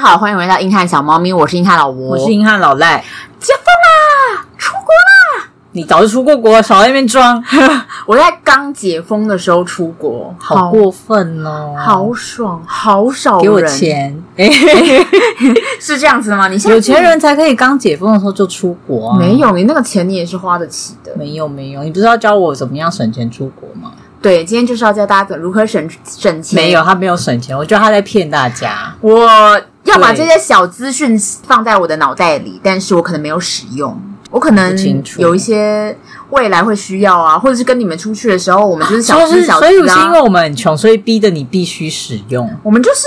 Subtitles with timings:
[0.00, 3.04] 家好，欢迎回到硬汉小猫咪，我是硬汉老吴，我是硬汉老赖。
[3.38, 5.50] 解封啦，出国啦！
[5.72, 7.42] 你早就出过国，少在那边装。
[8.06, 14.22] 我在刚解封的时候出国，好过分哦，好爽，好少人给我钱，
[15.78, 16.48] 是这样子的吗？
[16.48, 19.18] 你现在有钱人才可以刚解封的时候就出国啊？
[19.18, 21.12] 没有，你那个钱你也是花得起的。
[21.14, 23.92] 没有没有，你不是要教我怎么样省钱出国吗？
[24.22, 26.56] 对，今天就是要教大家如何省省钱。
[26.56, 28.94] 没有，他没有省钱，我觉得他在骗大家。
[29.00, 29.58] 我
[29.90, 34.00] 要把这些小资讯放在我的脑袋里，但是我可能没有使用。
[34.30, 34.76] 我可能
[35.18, 35.96] 有一些
[36.30, 39.68] 未来会需要啊，或者是跟你们出去的时候，我们就是小资小资啊。
[39.68, 42.48] 所以是因为我们很穷，所以逼得你必须使用。
[42.62, 43.00] 我们就是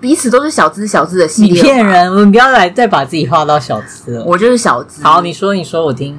[0.00, 1.52] 彼此都是小资小资的系列。
[1.52, 2.10] 你骗人！
[2.10, 4.24] 我们不要来再把自己画到小资了。
[4.24, 5.02] 我就是小资。
[5.04, 6.18] 好，你说，你说，我听。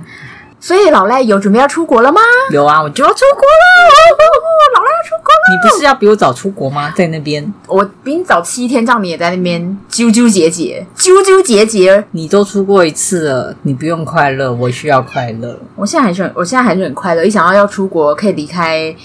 [0.59, 2.21] 所以老赖有准备要出国了吗？
[2.51, 4.82] 有啊，我就要出国了。
[5.03, 5.43] 出国了。
[5.51, 6.93] 你不是要比我早出国吗？
[6.95, 12.03] 在那边，我比你早七天，这样你也在那边纠纠结结，纠纠结结。
[12.11, 15.59] 你都出过一次了，你不用快乐，我需要快乐。
[15.75, 17.23] 我现在还是很，我现在还是很快乐。
[17.25, 18.95] 一想到要出国，可以离开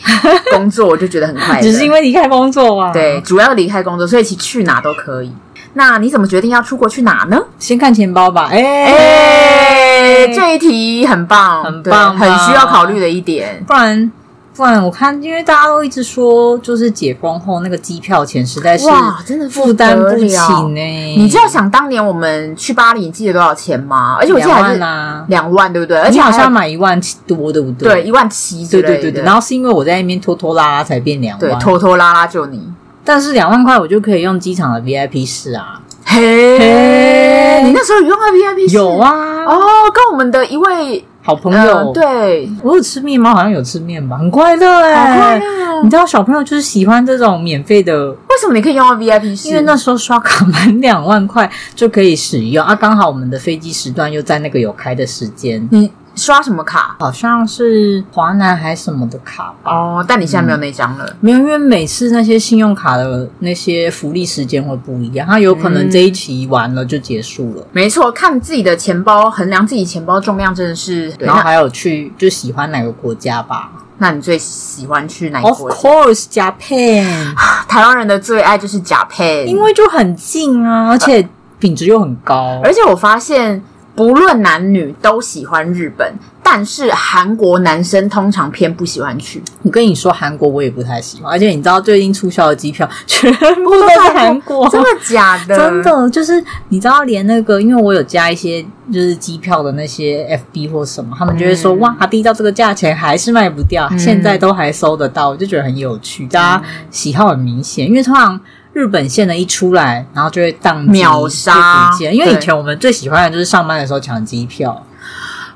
[0.52, 1.62] 工作，我就觉得很快乐。
[1.66, 2.92] 只是因为离开工作啊？
[2.92, 5.32] 对，主要离开工作，所以其实去哪都可以。
[5.74, 7.38] 那你怎么决定要出国去哪呢？
[7.58, 8.48] 先看钱包吧。
[8.50, 13.62] 哎、欸欸，这一题很棒，很棒，很需要考虑的一点。
[13.66, 14.10] 不然，
[14.58, 20.34] 不然我看，因为大家都一直说，就是解封后那个机票钱实在是哇，真的负担不起
[20.74, 21.14] 呢。
[21.16, 24.16] 你知道想当年我们去巴黎，你记得多少钱吗？
[24.18, 24.80] 而且我记得还是
[25.28, 25.96] 两万，对不对？
[26.00, 27.88] 而且好像买一万多，对不对？
[27.88, 29.22] 对，一万七，对对对对。
[29.22, 32.60] 然后是因为我在那边拖拖拉拉才变两万，对，拖拖拉拉就你。
[33.04, 35.80] 但是两万块我就可以用机场的 VIP 室啊！
[36.04, 38.74] 嘿，嘿，你那时候有用到 VIP 室？
[38.74, 39.44] 有啊！
[39.46, 39.56] 哦，
[39.94, 43.34] 跟我们的一位好朋友，呃、对，我有吃面吗？
[43.34, 45.82] 好像有吃面吧，很快乐哎、欸，好快乐！
[45.82, 49.46] 你知道小朋友就是喜欢这种免费的，为什么你可以用到 VIP 室？
[49.50, 55.90] 因为那时候刷卡满两万块就可以使用啊，刚好我们的飞机时段又在那个有开的时间，你。
[56.18, 56.96] 刷什么卡？
[56.98, 59.72] 好像是华南还是什么的卡吧。
[59.72, 61.06] 哦，但你现在没有那张了。
[61.06, 67.62] 嗯，没有，因为每次那些信用卡的那些福利时间会不一样，它有可能这一期完了就结束了。
[67.62, 71.10] 嗯，没错，看自己的钱包，衡量自己钱包重量，真的是。
[71.20, 73.70] 然后还有去就喜欢哪个国家吧？
[73.98, 77.34] 那你最喜欢去哪个国家？Of course, Japan。
[77.68, 81.28] 台湾人的最爱就是 Japan，因为就很近啊，而且
[81.58, 82.60] 品质又很高。
[82.62, 83.62] 而且我发现。
[83.98, 89.42] 不论男女都喜欢日本，但是韩国男生通常偏不喜欢去。
[89.64, 95.56] 我跟你说，韩国我也不太喜欢，而且你知道最近促销的机票全部都是韩国， 真的假的？
[95.56, 108.40] 真的就是你知道，连那个，因为我有加一些就是机票的那些 FB 或什么，他们就会说、嗯、哇，低到这个价钱还是卖不掉，嗯、现在都还收得到，我就觉得很有趣，大家喜好很明显，因为通常。
[108.78, 111.90] 日本线的一出来，然后就会当秒杀。
[111.98, 114.86] 因为以前我们最喜欢的就是上班的时候抢机票。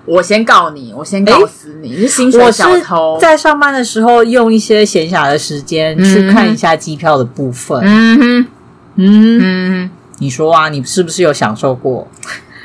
[0.05, 3.17] 我先告你，我先告死你，你是薪水小偷。
[3.21, 7.81] 在上班的时候用一些闲暇的时间去看一下机票的部分。
[7.85, 8.47] 嗯哼，
[8.97, 12.09] 嗯哼，你说啊，你是不是有享受过？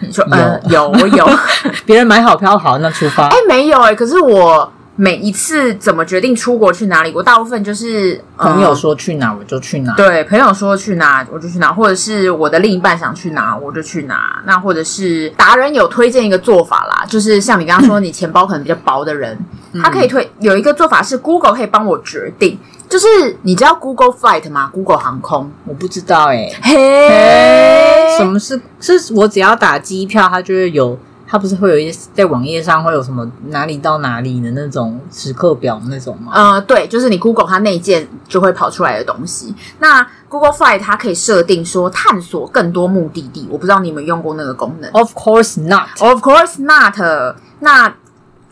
[0.01, 1.29] 你说有、呃、有，我有。
[1.85, 3.27] 别人买好票好，那出发。
[3.27, 4.73] 哎，没有哎、欸，可是我。
[4.99, 7.11] 每一次怎么决定出国去哪里？
[7.13, 9.93] 我大部分就是朋友说去哪我就去哪。
[9.93, 14.41] 对，朋友说去哪我就去哪，或者是我的另一半想去哪我就去哪。
[14.47, 19.37] 那或者是达人有推荐一个做法啦，就是像你刚刚说，你钱包可能比较薄的人，
[19.83, 22.57] 他可以推有一个做法是 Google 可以帮我决定，
[22.89, 23.07] 就是
[23.43, 30.97] 你知道 Google Flight 吗？Google 航空我不知道哎、欸，嘿，什么是是我只要打机票，它就会有。
[31.29, 36.31] 它不是会有一些在网页上会有什么哪里到哪里的那种时刻表那种吗？
[36.33, 39.53] 呃，对，就是你 Google 它内建就会跑出来的东西。
[39.79, 44.89] 那 Google Flight 它可以设定说探索更多目的地，我不知道你有没有用过那个功能。
[44.91, 45.99] Of course not.
[45.99, 47.35] Of course not.
[47.59, 47.93] 那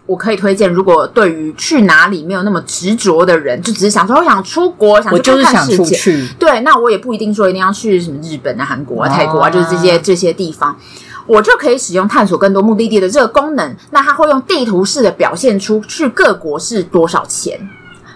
[0.05, 5.77] 我可以推荐，如果对于去哪里没有那么执着的人，就只是想说我想出国，想去看看世界。
[5.77, 6.27] 我就是想出去。
[6.37, 10.77] 对，那我也不一定说一定要去什么日本啊、韩国啊、泰国啊，就是这些这些地方。
[11.27, 17.59] 我就可以使用探索更多目的地的这个功能，那它会用地图式的表现出去各国是多少钱，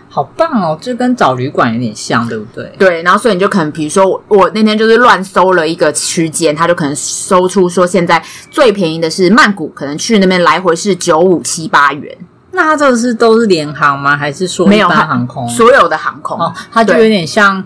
[0.09, 0.77] 好棒哦！
[0.81, 2.71] 这跟找旅馆有点像，对不对？
[2.77, 12.17] 对，然后所以你就可能，比如说我我那天就是乱搜了一个区间，它就可能搜出说现在最便宜的是曼谷，可能去那边来回是九五七八元。
[12.51, 14.17] 那它这个是都是联航吗？
[14.17, 15.47] 还是说没有航空？
[15.47, 17.63] 所有的航空，哦，它就有点像。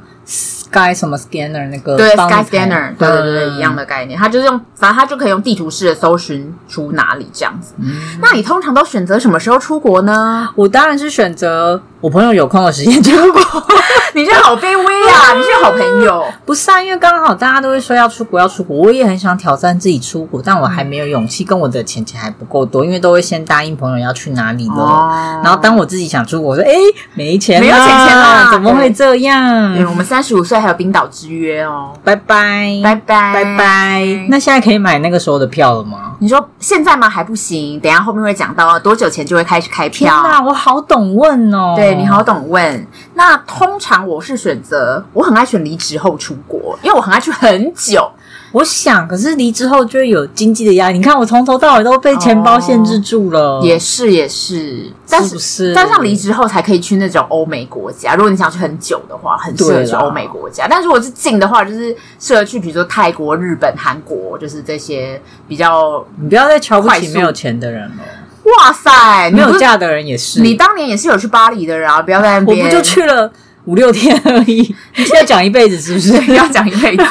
[0.73, 4.17] Sky 什么 Scanner 那个对 Sky Scanner，对对对对，嗯一样的概念。
[4.17, 7.73] 它就是用，反正它就可以用地图式的搜寻出哪里这样子。
[7.77, 10.49] 嗯那你通常都选择什么时候出国呢？
[10.55, 13.41] 我当然是选择我朋友有空的时间出国。
[14.15, 15.33] 你这好卑微啊！
[15.35, 16.23] 你是好朋友。
[16.45, 24.75] 不是啊，因为刚好大家都会说要出国要出国，我也很想挑战自己出国，但我还没有勇气，跟我的钱钱还不够多，因为都会先答应朋友要去哪里了。
[24.75, 26.71] 哦然后当我自己想出国，我说哎
[27.15, 29.85] 没钱没有钱钱啦怎么会这嗯，样？
[29.89, 31.93] 我们三十五岁还有冰岛之约哦。
[32.03, 34.25] 拜拜拜拜拜拜。
[34.29, 36.15] 那现在可以买那个时候的票了吗？
[36.19, 37.09] 你说现在吗？
[37.09, 40.07] 还不行，等一下后面会讲到多久前就会开始开票。
[40.07, 41.73] 天哪，我好懂问哦。
[41.75, 42.87] 对你好懂问。
[43.13, 48.09] 那通常我是选择，我很爱选离职后出国，因为我很爱去很久。
[48.53, 50.97] 我想，可是离职后就会有经济的压力。
[50.99, 53.59] 你看，我从头到尾都被钱包限制住了。
[53.63, 58.13] 也是也是，但是不是但像离职后才可以去那种欧美国家。
[58.13, 60.67] 如果你想去很久的话，很适合去欧美国家。
[60.69, 66.05] 但如果是近的话，就是适合去比如说泰国、日本、韩国，就是这些比较。
[66.21, 68.03] 你不要再瞧不起没有钱的人了，
[68.43, 70.41] 哇塞，没有嫁的人也是。
[70.41, 71.99] 你当年也是有去巴黎的人啊！
[72.03, 73.31] 不要在那边，我不就去了
[73.65, 76.13] 五六天而已，你现在讲一辈子是不是？
[76.35, 77.03] 要讲一辈子，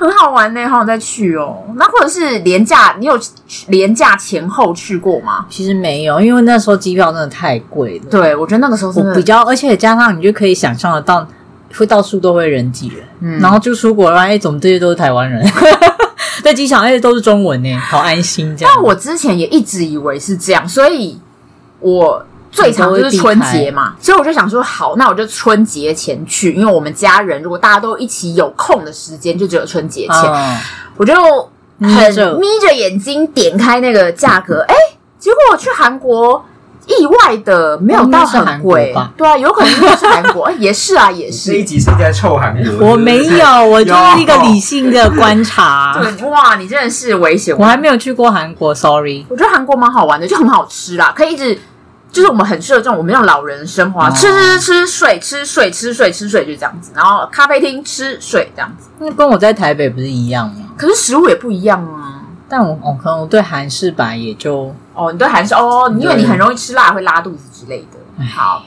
[0.00, 1.62] 很好玩呢，好想再去哦。
[1.76, 3.20] 那或者是廉价，你有
[3.68, 5.44] 廉价前后去过吗？
[5.50, 8.04] 其实没有，因为那时候机票真的太贵了。
[8.10, 11.26] 对，我觉得那个时候真的我比较，而且加上你就可以想象得到，
[11.76, 15.46] 会到处都会人挤人，嗯然后就出国了，哎，怎么这些都是台湾人？
[16.42, 18.72] 在机场，哎，都是中文呢，好安心这样。
[18.74, 21.18] 但我之前也一直以为是这样，所以
[21.80, 30.58] 我最长就是春节嘛，所以我就想说，好，那我就春节前去，因为我们家人如果大家都一起有空的时间，就只有春节前，嗯
[30.96, 31.14] 我就
[31.78, 34.74] 眯着很眯着眼睛点开那个价格，哎，
[35.18, 36.44] 结果我去韩国。
[36.86, 41.64] 意外的没有到很贵，对啊，有可能是韩国，哎也是啊，也是这一是。
[41.64, 45.96] 集是在臭韩国，我没有，我就是一个理性的观察。
[46.02, 47.56] 对，哇，你真的是危险！
[47.56, 49.24] 我还没有去过韩国，sorry。
[49.28, 51.56] 我觉得韩国蛮好玩的，就很好吃啦，可以一直
[52.12, 58.88] 就是我们很适合这种我们这种老人生活啊，哦吃吃吃睡吃睡吃睡吃睡就这样子，然后咖啡厅吃睡这样子。
[58.98, 60.70] 那跟我在台北不是一样吗？
[60.76, 62.22] 可是食物也不一样啊。
[62.48, 68.24] 但我哦，可能我对韩式吧也就哦，你对韩式哦，因为你很容易吃辣会拉肚子之类的。
[68.24, 68.64] 好，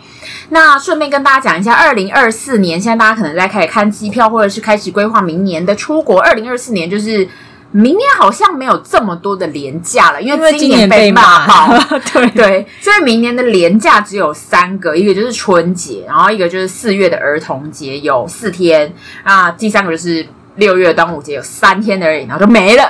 [0.50, 6.22] 那顺便跟大家讲一下，二零二四年现在大家可能在开始看机票，或者是开始规划明年的出国。
[6.22, 7.28] 二零二四年就是
[7.74, 11.78] 明年好像没有这么多的连假了，因因为今年被骂爆。
[12.14, 18.94] 对对，所以明年的连假只有三个，一个就是春节，然后一个就是四月的儿童节有四天，
[19.24, 20.26] 啊，第三个就是
[20.56, 22.84] 六月的端午节有三天而已，然后就没了，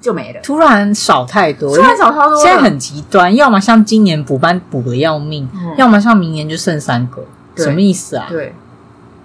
[0.00, 0.40] 就没了。
[0.42, 7.24] 突然少太多，突然少超多，现在很极端，要么像今年补班补的要命，嗯要么像明年就剩三个，
[7.56, 8.26] 什么意思啊？
[8.28, 8.52] 对，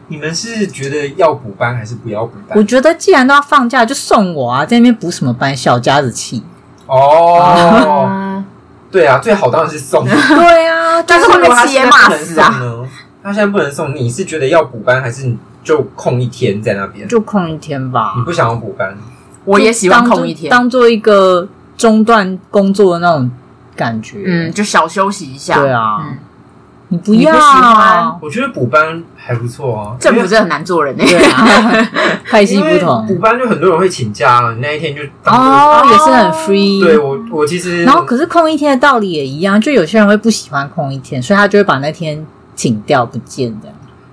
[0.09, 2.57] 你们是觉得要补班还是不要补班？
[2.57, 5.55] 我觉得既然都要放假，就送我啊，在那边补什么班？
[5.55, 6.43] 小家子气。
[6.87, 8.45] 哦，嗯，
[8.91, 12.89] 对啊，最好当然是送， 对啊，但是会被如果他企业骂现在不能死啊送呢？
[13.21, 17.07] 他现在不能送，你是觉得要补班，还是你就空一天在那边？
[17.07, 18.23] 就空一天吧你。
[18.23, 18.97] 不想要补班？
[19.45, 21.47] 我也喜欢空一天，当做一个
[21.77, 23.29] 中断工作的那种
[23.75, 24.23] 感觉。
[24.25, 25.59] 嗯，就小休息一下。
[25.59, 26.17] 对啊嗯，
[26.91, 31.03] 你不要你不喜欢我觉得补班还不错啊，政府真的很难做人呢。
[31.05, 31.87] 对啊，
[32.25, 36.83] 派系不同补班就很多人会请假了，你那一天就当哦，也是很 free。
[36.83, 43.69] 对我我其实然后可是空一天的道理也一样，就有些人会不喜欢空一天，所以他就会把那天请掉不见的。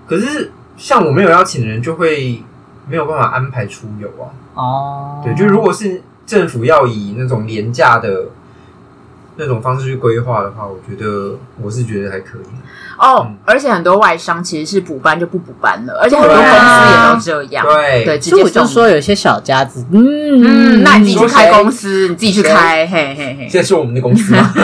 [0.07, 2.43] 可是像我没有邀请的人，就会
[2.89, 4.29] 没有办法安排出游啊。
[4.55, 8.27] 哦，对，就如果是政府要以那种廉价的
[9.37, 12.43] 那种方式去规划的话，我觉得我是觉得还可以。
[12.99, 17.67] 哦嗯，而且很多外商其实是补班就不补班了，而且很多对公啊司也都这样。
[17.67, 23.49] 对对，直所以我就说有些小家子，嗯嗯，那你自己去说开公司，你自己去开，嘿嘿嘿。
[23.51, 24.51] 现在是我们的公司吗？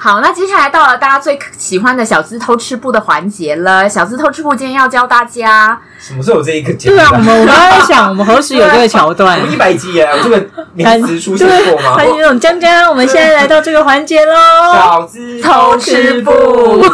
[0.00, 3.88] 好，那接下来到了大家最喜欢的小资偷吃部的环节了。
[3.88, 6.96] 小资偷吃部今天要教大家，什么时候有这一个节目？
[6.96, 9.44] 对啊，我们我刚才在想，我们何时有这个桥段我？
[9.46, 11.94] 们一百集耶，有这个名词出现过吗？
[11.96, 14.34] 还有那种江江，我们现在来到这个环节喽。
[14.74, 16.32] 小资偷吃部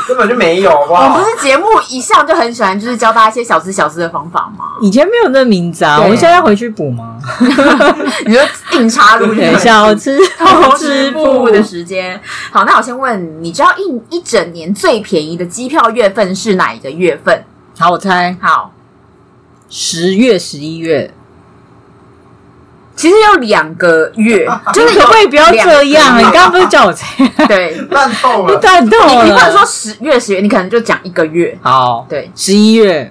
[0.06, 1.28] 根本就没有，好不好我们不？
[1.28, 4.64] 是节目一向就很喜欢就是教大家一些小资小资的方法吗？
[4.80, 7.16] 以前没有那名字啊，我们现在要回去补吗？
[8.26, 8.40] 你就
[8.78, 12.20] 硬插入去对，小吃偷偷吃部的时间。
[12.52, 17.44] 好，那我先问，你知道一一整年最便宜的机票月份是哪一个月份？
[17.76, 18.70] 好，我猜好，
[19.70, 21.14] 十月、十一月。
[22.96, 26.18] 其实要两个月，就是可不可以不要这样？
[26.18, 27.26] 你刚刚不是叫我猜？
[27.48, 28.58] 对，乱透了。
[28.58, 29.24] 断透了。
[29.24, 31.56] 你你不能说十月十月，你可能就讲一个月。
[31.62, 33.10] 好，对，十一月。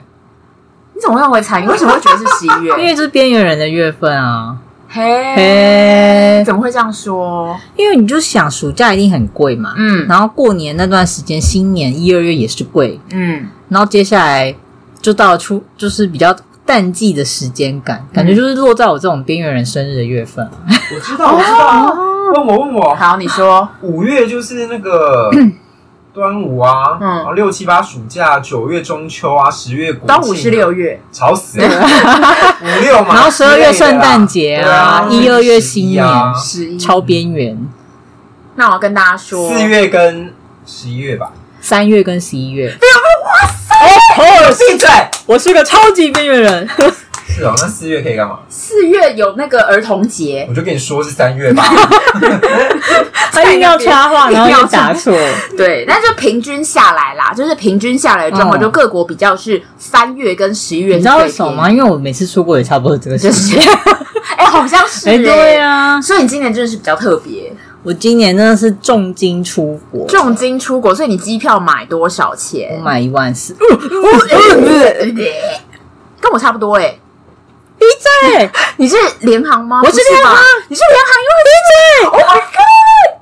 [0.93, 1.61] 你怎么会认为猜？
[1.61, 2.71] 你为什么会觉得是十一月？
[2.77, 4.57] 因为这是边缘人的月份啊。
[4.87, 7.57] 嘿，嘿，怎么会这样说？
[7.75, 14.55] 因为你就想暑假一定很贵嘛，嗯然后过年那段时间，新年一二月也是贵，嗯，然后接下来
[15.01, 16.35] 就到了初，就是比较
[16.69, 20.45] 淡季的时间感，感觉就是落在我这种边缘人生日的月份。
[20.45, 20.51] 啊。
[20.93, 21.97] 我知道，我知道。
[22.35, 25.31] 问我问我，好，你说，五月就是那个
[26.13, 27.07] 端午啊，嗯。
[27.07, 31.59] 然后六七八暑假，九月中秋啊，十月国端午是六，月，吵死。
[31.59, 31.65] 了，
[32.61, 36.31] 五六嘛，然后十二月圣诞节啊，一二月新年，啊。
[36.35, 36.77] 十一。
[36.77, 37.67] 超边缘。
[38.53, 40.31] 那我要跟大家说，四月跟
[40.67, 41.31] 十一月吧。
[41.61, 42.77] 三月跟十一月，
[44.69, 44.89] 闭嘴！
[45.25, 46.69] 我是个超级边缘人。
[47.27, 48.39] 是哦，那四月可以干嘛？
[48.49, 51.63] 四月有那个儿童节，我就跟你说是三月吧。
[53.31, 55.15] 他硬要插话，然后又答错。
[55.55, 61.69] 对，那就平均下来啦，就是平均下来的状况，嗯就各国比较是三月跟十一月，你知道为什么吗？？
[61.69, 63.63] 因为我每次出国也差不多这个时间。
[64.35, 67.48] 哎，好像是，哎，对，啊，所以你今年真的是比较特别，
[67.89, 72.83] 我今年真的是重金出国，重金出国，所以你机票买多少钱我钱？
[72.83, 73.55] 买一万四。
[76.21, 76.99] 跟我差不多哎、
[77.79, 77.85] 闭
[78.29, 78.51] 嘴！
[78.77, 79.81] 你是联航吗？
[79.83, 80.35] 我是联航
[80.67, 81.73] 你是联航，因为闭嘴
[82.11, 83.21] ！Oh my god！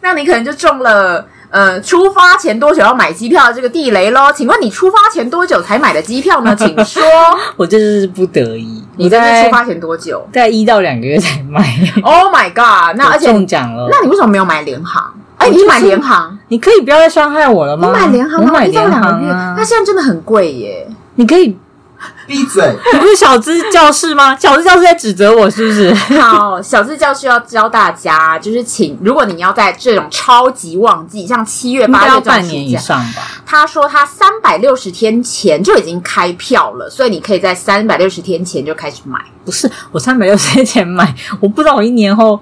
[0.00, 4.32] 那你可能就中了呃出发前多久要买机票的这个地雷喽？
[4.34, 6.54] 请问你出发前多久才买的机票呢？
[6.56, 7.02] 请说，
[7.56, 11.60] 我这就是不得已，你在出发前多久在一到两个月才买。
[12.02, 12.96] ？Oh my god！
[12.96, 15.12] 那而且中奖了，那你为什么没有买联航？
[15.36, 17.92] 哎，我就是你买联航，你可以不要再伤害我了你吗？
[17.92, 19.64] 买联航，我买一到联两个月，那。
[19.64, 20.86] 现在真的很贵耶。
[21.16, 21.58] 你可以，
[22.26, 22.74] 闭嘴！
[22.92, 24.36] 你不是小资教室吗？
[24.36, 25.92] 小资教室在指责我是不是？
[26.20, 33.22] 好，小资教室要教大家，就是请，如果你要在这种超级旺季，像七月、八月半年以，上吧。
[33.44, 39.18] 他说他三百六十天前就已经开票了，所以你可以在三百六十天前就开始买。
[39.44, 42.40] 不是，我三百六十天前买，我不知道我一年后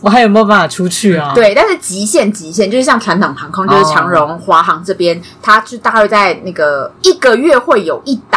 [0.00, 8.33] 我还有没有办法出去啊？，对，但是极限极限就是像传统航空，就是长荣、华航这边，它就大概在那个一个月会有一档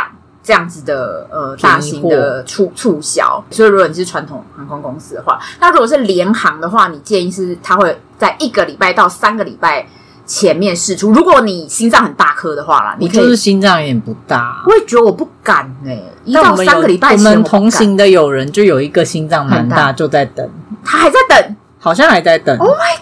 [0.48, 3.44] 这样子的呃大型的促促销。
[3.52, 9.86] 所以如果你是传统航空公司的话，那如果是联航的话，你建议是它会在一个礼拜到三个礼拜
[10.26, 11.12] 前面试出。
[11.12, 14.64] 如果你心脏很大颗的话啦，你就是心脏有点不大。
[14.66, 15.92] 我也觉得我不敢呢、
[16.24, 20.50] 一到三个礼拜前我们同行的友人就有一个心脏蛮大大，就在等，
[20.86, 22.58] 他还在等好像还在等。
[22.58, 22.98] ，Oh my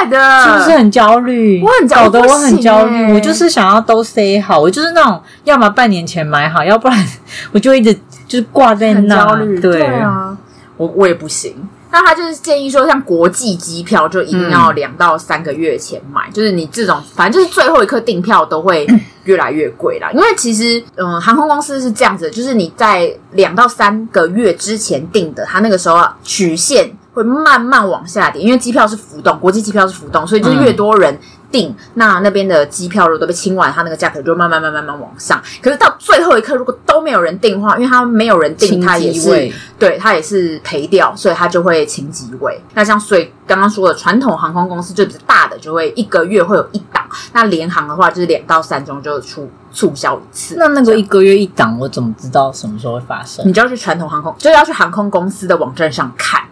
[0.00, 1.62] 是不是很焦虑？
[1.62, 3.12] 我很焦搞得我很焦虑。
[3.12, 7.06] 我就是想要都 say 好，我就是那种要么半年前买好，要不然
[7.52, 7.92] 我就一直
[8.26, 9.16] 就是挂在很那。
[9.16, 9.60] 焦虑？
[9.60, 10.36] 对啊，
[10.76, 11.54] 我我也不行。
[11.90, 18.86] 那他就是建议说，像国际机票就一定要两到三个月前买，就是你这种反正就是最后一刻订票都会
[19.24, 20.10] 越来越贵啦。
[20.12, 31.18] 因为其实，嗯，航空公司是这样子，就是你在两到三个月之前订的，他那个时候啊曲线会慢慢往下跌，因为机票是浮动，国际机票是浮动，所以就是越多人
[31.50, 35.42] 订，那那边的机票如果都被清完，它那个价格就会慢慢慢慢慢慢往上。
[35.62, 42.60] 可是到最后一刻，如果都没有人订的话，因为它没有人订，它也是对，它也是赔掉，所以它就会清机位。
[42.74, 47.02] 那像所以刚刚说的传统航空公司就比较大的，就会一个月会有一档。
[47.32, 50.56] 那联航的话，就是两到三周就出促销一次。
[50.58, 53.48] 那那个一个月一档，我怎么知道什么时候会发生？
[53.48, 56.42] 你就要去传统航空，就要去航空公司的网站上看，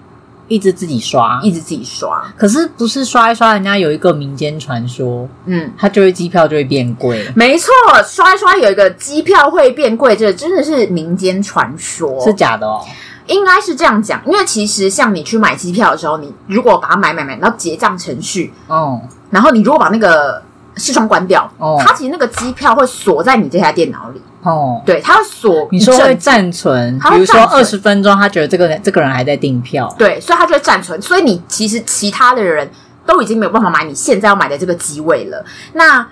[0.49, 2.23] 一直自己刷，一直自己刷。
[2.37, 7.73] 可是不是刷一刷，人家有一个民间传说，嗯，它就会机票就会变贵，没错，
[8.07, 12.85] 刷一刷有一个机票会变贵，这真的是民间传说，是假的哦。
[13.27, 14.21] 应该是这样讲。
[14.27, 20.43] 因为其实像你去买机票的时候，你如果把它买买买到结账程序，哦，然后你如果把那个
[20.77, 32.71] 视窗关掉，哦它其实那个机票会锁在你这台电脑里，哦，对，它会锁你说会暂存，比如说二十分钟，他觉得这个人这个人还在订票，对，所以他就会暂存，所以你其实其他的人
[33.07, 35.43] 都已经没有办法买你现在要买的这个机位了。
[35.73, 36.07] 那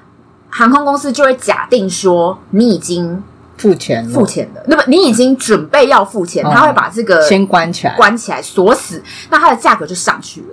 [0.49, 3.23] 航空公司就会假定说你已经
[3.59, 4.15] 付钱了。
[4.19, 10.47] 付钱了，那么你已经准备要付钱，哦他会把这个先关起来，关起来锁死，那它的价格就上去了。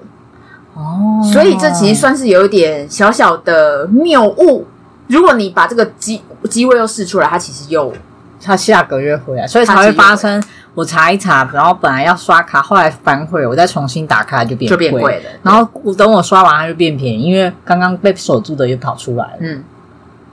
[0.73, 4.67] 哦，所以这其实算是有一点小小的谬误。
[5.07, 7.93] 如果你把这个机机位又试出来，它其实又
[8.41, 10.41] 他下个月回来，所以才会发生。
[10.75, 15.29] 我查一查，然后本来要刷卡，后来反悔，我再重新打开就变就变贵了。
[15.43, 19.37] 然后我等我刷完，它就变便宜，因为刚刚被锁住的又跑出来了。
[19.39, 19.63] 嗯，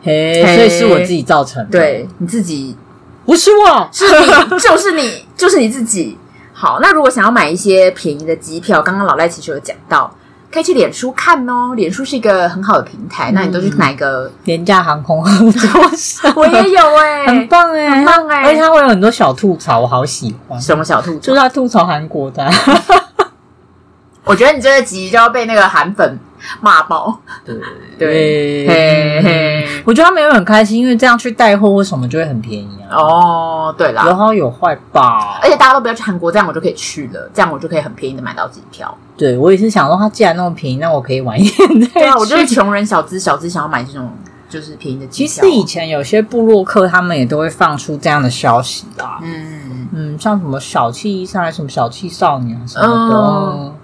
[0.02, 2.76] 嘿，嘿所以是我自己造成的，对你自己
[3.24, 4.26] 不是我，是你，
[4.60, 6.16] 就是你，就是你自己。
[6.52, 10.14] 好，那如果想要买一些便宜的机票，刚刚老赖其实有讲到，
[10.52, 13.30] 可以去脸书看哦，脸书是一个很好的平台。
[13.30, 15.22] 嗯、那你都去哪个廉价航空？
[16.36, 20.60] 我也有哎、欸，很棒哎、欸，很棒哎、欸，而且它会有很多小吐槽，我好喜欢。
[20.60, 21.18] 什么小吐槽？
[21.20, 22.48] 就是他吐槽韩国的。
[24.24, 26.18] 我觉得你这个集就要被那个韩粉
[26.60, 27.18] 骂爆。
[27.44, 27.54] 对
[27.98, 32.96] 对，嘿嘿，我觉得他们也很开心，因为这样去带货或什么就会很便宜啊。
[32.96, 35.38] 哦，对啦，有好有坏吧。
[35.42, 38.96] 而且大家都不要去韩国，这样我就可以去了，这样我就可以很便宜的买到机票。
[39.16, 41.88] 对，我也是想说，他既然那么便宜，那我可以晚一点。
[41.90, 44.10] 对啊，我就是穷人小资，小资想要买这种
[44.48, 45.32] 就是便宜的机票。
[45.32, 49.18] 其实以前有些部落客他们也都会放出这样的消息啦。
[49.22, 53.16] 嗯嗯，像什么小气上来，什么小气少年什么的。
[53.16, 53.74] 嗯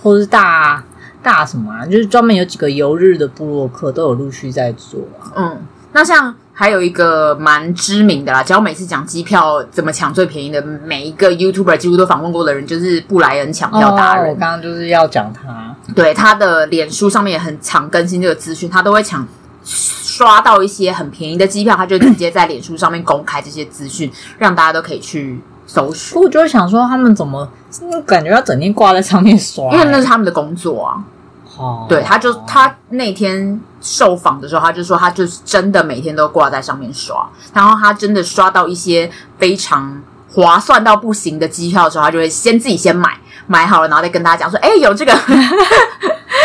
[0.00, 0.80] 或是大
[1.22, 5.32] 大什么啊，就是专门有几个游日的部落客都有陆续在做啊。
[5.36, 14.26] 嗯，那像还有一个蛮知名的啦，只要每次讲机票怎么抢最便宜的，每一个 YouTuber 几乎都访问过的人，就是布莱恩抢票达人。
[14.26, 19.26] 哦，我刚刚就是要讲他，对，他的脸书上面也很常更新这个资讯，他都会抢
[19.64, 25.40] 刷到一些很便宜的机票，他就直接在脸书上面公开这些资讯，让大家都可以去。
[25.68, 27.46] 搜索，我就会想说，他们怎么
[28.06, 29.70] 感觉要整天挂在上面刷？
[29.72, 31.04] 因为那是他们的工作啊。
[31.58, 40.00] 哦，对，他就他那天受访的时候，他就说，他就是真的每天都挂在上面刷，然后他真的刷到一些非常
[40.32, 45.12] 划算到不行的机票的时候，他就会先自己先买，买好了，然后再跟大家讲说，哎，有这个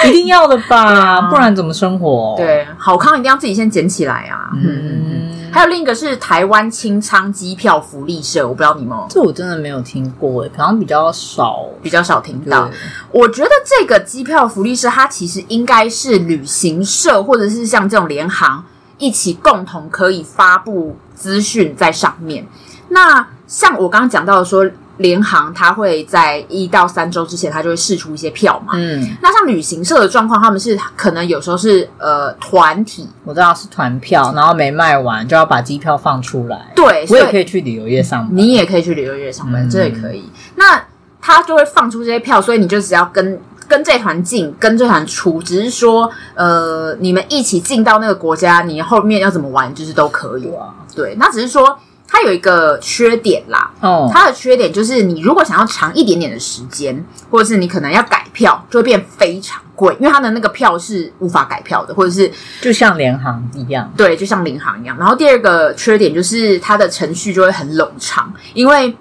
[0.05, 2.35] 一定要的吧，不然怎么生活？
[2.37, 4.51] 对，好康一定要自己先捡起来啊。
[4.55, 5.49] 嗯。
[5.51, 12.67] 还有另一个是台湾清仓机票福利社，我不知道你们，这我真的没有听过诶，好像比较少，比较少听到。
[13.11, 18.65] 我觉得这个机票福利社，它其实应该是旅行社或者是像这种联航
[18.97, 22.47] 一起共同可以发布资讯在上面。
[22.89, 24.67] 那像我刚刚讲到的说。
[25.03, 28.71] 联航它会在一到三周之前，它就会试出一些票嘛。
[28.77, 36.71] 嗯，那像旅行社的状况，他们是可能有时候是呃团体，我知道是团票，然后没卖完就要把机票放出来。
[36.73, 40.23] 对，我也可以去旅游业上班，你也可以去旅游业上班，嗯、这也可以。
[40.55, 40.81] 那
[41.21, 50.47] 他就会放出这些票，所以你就只要跟跟这团进，跟这团出，只是说呃你们一起进到那个国家，你后面要怎么玩，就是都可以。
[50.55, 51.77] 啊、对，那只是说。
[52.15, 64.95] 它有一个缺点啦，哦，它的缺点就是你如果想要长一点点的时间，或者是你可能要改票，就会变非常贵，因为它的那个票是无法改票的，或者是就像联航一样，对，就像联航一样。
[64.99, 68.95] 然后第二个缺点就是它的程序就会很冗长，因为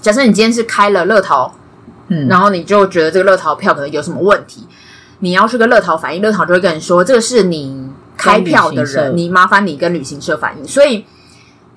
[0.00, 1.52] 假设你今天是开了乐淘，
[2.06, 4.64] 嗯，然后你就觉得这个乐淘票可能有什么问题，
[5.18, 11.04] 你要去跟乐淘反映，乐淘就会跟你说这个是你开票的人，你麻烦你跟旅行社反映，所以。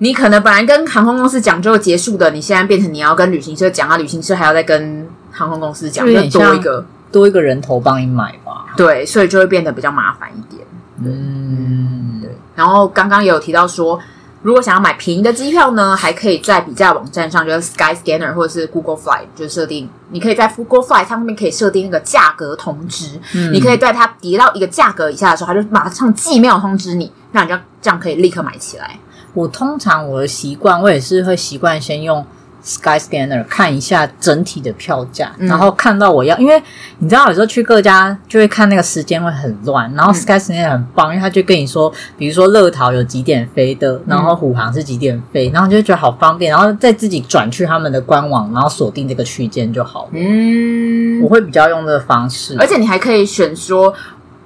[0.02, 8.64] 你可能本来跟航空公司讲就结束的，你现在变成你要跟旅行社讲啊，旅行社还要再跟航空公司讲，就多一个多一个人头帮你买吧。
[8.78, 10.66] 对，所以就会变得比较麻烦一点。
[11.04, 12.30] 嗯，对。
[12.54, 14.00] 然后刚刚也有提到说，
[14.40, 28.98] 如果想要买便宜的机票呢，还可以在比价网站上，就是 Skyscanner 或者是 Google Flight，就设定，你可以在 Google Flight 上面可以设定那个价格通知，嗯、你可以在它跌到一个价格以下的时候，它就马上寄 mail 通知你，那你就这样可以立刻买起来。
[29.34, 32.24] 我通常我的习惯，我也是会习惯先用
[32.62, 36.62] Skyscanner 看一下整体的票价，嗯、然后看到我要，因为
[36.98, 50.10] 你知道有时候去各家就会看那个时间会很乱，然后 Skyscanner 很棒，因为他就跟你说，比如说乐桃有几点飞的，然后虎航是几点飞，然后就觉得好方便，然后再自己转去他们的官网，然后锁定这个区间就好了。
[50.12, 53.94] 嗯，我会比较用这个方式，而且你还可以选说。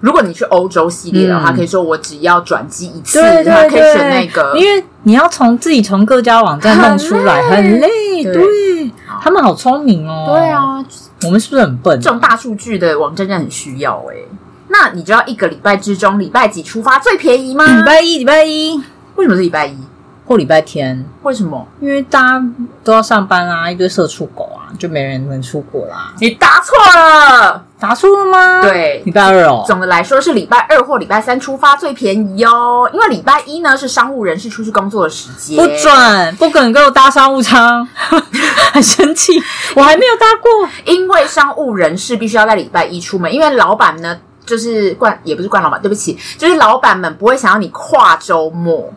[0.04, 7.80] 如果你去欧洲系列的话，嗯、可以说我只要转机一次，对对对，可以选那个，因为你要从自己从各家网站弄出来， 很累。
[7.80, 8.90] 很累对，对
[9.22, 10.26] 他们好聪明哦。
[10.28, 10.84] 对啊，
[11.24, 11.98] 我们是不是很笨？
[12.00, 14.16] 这种大数据的网站真的很需要哎。
[14.68, 17.64] 那你知道一个礼拜之中，礼拜几出发最便宜吗？
[17.64, 18.78] 礼拜一，礼拜一。
[19.16, 19.76] 为什么是礼拜一？
[20.26, 21.04] 或礼拜天？
[21.22, 21.66] 为什么？
[21.80, 22.44] 因为大家
[22.82, 26.14] 都要上班啊，一堆社畜狗啊，就没人能出国啦。
[26.20, 28.62] 你答错了，答错了吗？
[28.62, 29.62] 对，礼拜二哦。
[29.66, 35.56] 总的来说是礼拜二或礼拜三出发最便宜哦，因为礼拜一呢是商务人士出去工作的时间。
[35.56, 37.87] 不准，不可能给我搭商务舱，
[38.72, 39.32] 很生气。
[39.74, 48.90] 我还没有搭过，因为商务人士必须要在礼拜一出门，因为老板呢就是惯，也不是惯老板，对不起，就是老板们不会想要你跨周末。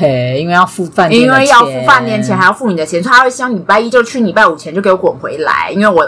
[0.00, 5.70] 嘿，因为要付饭店，因为要付饭店钱，还要付你的钱，所以他会希望礼拜一就去，礼拜五前就给我滚回来。
[5.70, 6.02] 因为我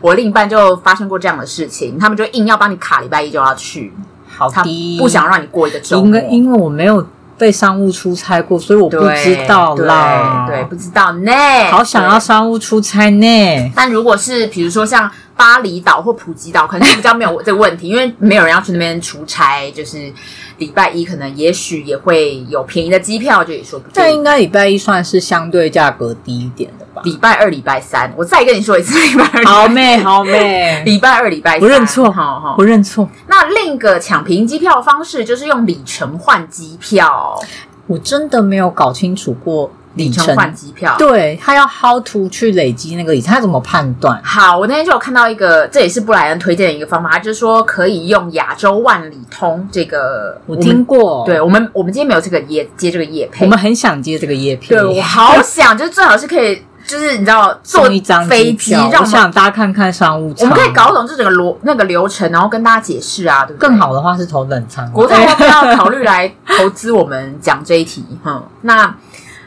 [0.00, 3.92] 我另一半就发生过这样的事情，他们就硬要帮你卡礼拜一就要去，
[4.28, 6.06] 好低，不想让你过一个周末。
[6.06, 7.04] 因为因为我没有
[7.36, 11.32] 被商务出差过，所以我不知道啦，对，对，不知道呢。
[11.72, 13.72] 好想要商务出差呢。
[13.74, 20.12] 但如果是比如说像巴厘岛或普吉岛可能比较没有这个问题，因为没有人要去那边出差，就是
[20.58, 23.92] 礼拜一可能也许也会有便宜的机票，就也说不定。
[23.94, 27.02] 但应该礼拜一算是相对价格低一点的吧？
[27.04, 29.44] 礼拜二、礼拜三，我再跟你说一次，礼拜二。
[29.44, 33.08] 好妹，好妹， 礼拜二、礼拜三，不认错，好好，不认错。
[33.26, 37.38] 那另一个抢便宜机票方式就是用里程换机票，
[37.86, 39.70] 我真的没有搞清楚过。
[39.94, 44.20] 里程换机票，对，他要 how to 去累积那个里程，他怎么判断？
[44.24, 51.24] 好，我那天就有看到一个，这也是布莱恩推荐的一个方法，他就是说可以用亚洲万里通这个，我听过。
[51.24, 54.74] 对我们，我们今天没有这个业接这个业配，我们很想接这个业配。
[54.74, 63.68] 对，我好想，就是最好是可以，就是你知道坐一张飞机，让我想大家看看商务舱，我们可以搞懂这整个逻那个流程，然后跟大家解释啊，对不对？
[63.68, 68.04] 更好的话是投冷舱，国泰要不要考虑来投资我们讲这一题？
[68.24, 68.94] 哈，那。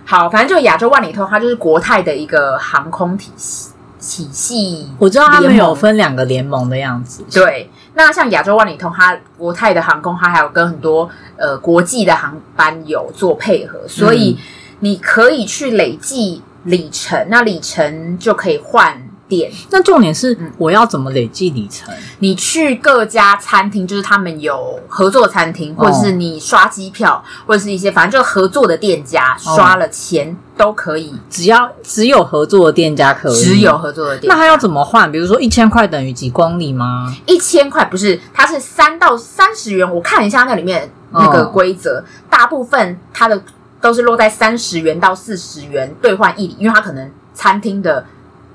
[0.10, 4.90] 好，反正就亚洲万里通，它就是国泰的一个航空体系体系。
[4.98, 7.26] 我知道他们有分两个联盟的样子。
[7.30, 14.40] 对，那像亚洲万里通，它国泰的航空，它还有跟很多呃国际的航班有做配合，所以
[14.80, 19.07] 你可以去累计里程，那里程就可以换。
[19.28, 21.94] 点，那重点是我要怎么累计里程？
[21.94, 31.14] 嗯，你去各家餐厅，就是他们有合作餐厅，或者是你刷机票，或者是一些反正就合作的店家刷了钱都可以。
[31.30, 34.30] 只要只有合作的店家可以，只有合作的店。
[34.30, 35.12] 那他要怎么换？
[35.12, 37.14] 比如说一千块等于几公里吗？
[37.26, 39.94] 一千块不是，它是三到三十元。
[39.94, 43.42] 我看一下那里面那个规则，大部分它的
[43.82, 48.06] 都是落在三十元到四十元兑换一里，因为它可能餐厅的。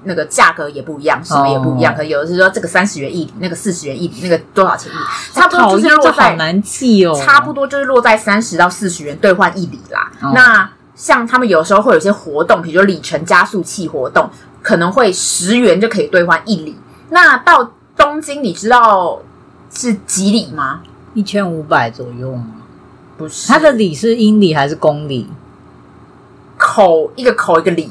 [0.04, 1.94] 那个价格也不一样，什么也不一样。
[1.94, 5.02] 可有的是说这个三十元一里，那个四十元一里，那个多少钱一里？
[5.32, 7.14] 差不多就是落在好难记哦。
[7.14, 10.10] 差不多就是落在三十到四十元兑换一里啦。
[10.20, 14.28] 哦、那像他们有时候会有些活动，比如说里程加速器活动，
[14.62, 16.76] 可能会十元就可以兑换一里。
[17.10, 19.20] 那到东京，你知道
[19.72, 20.80] 是几里吗？
[21.14, 22.46] 一千五百左右吗？
[23.16, 25.28] 不是，它的里是英里还是公里？
[26.56, 27.90] 口一个口一个里。